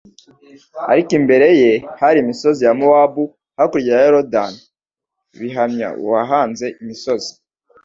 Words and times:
ariko 0.91 1.11
imbere 1.19 1.47
ye 1.61 1.71
hari 1.99 2.17
imisozi 2.23 2.61
ya 2.67 2.73
Mowabu, 2.79 3.23
hakurya 3.57 3.91
ya 3.95 4.03
Yorodani, 4.05 4.59
bihamya 5.39 5.87
uwahanze 6.01 6.65
imisozi 6.81 7.31